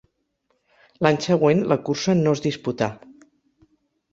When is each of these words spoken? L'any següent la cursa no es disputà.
L'any 1.07 1.19
següent 1.25 1.61
la 1.73 1.79
cursa 1.89 2.15
no 2.23 2.35
es 2.39 2.43
disputà. 2.49 2.89